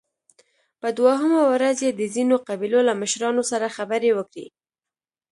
په 0.81 0.87
دوهمه 0.97 1.41
ورځ 1.53 1.77
يې 1.85 1.91
د 1.95 2.01
ځينو 2.15 2.35
قبيلو 2.47 2.79
له 2.89 2.93
مشرانو 3.01 3.43
سره 3.51 3.73
خبرې 3.77 4.11
وکړې 4.17 4.47